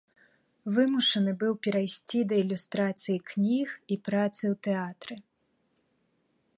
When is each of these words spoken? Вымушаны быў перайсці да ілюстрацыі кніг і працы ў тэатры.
Вымушаны 0.77 1.31
быў 1.43 1.53
перайсці 1.67 2.19
да 2.31 2.35
ілюстрацыі 2.45 3.21
кніг 3.31 3.69
і 3.97 3.99
працы 4.09 4.43
ў 4.53 4.55
тэатры. 4.69 5.15